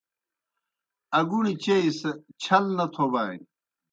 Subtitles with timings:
[1.19, 2.09] اگُݨیْ چیئی سہ
[2.41, 3.39] چھل نہ تھوبانیْ۔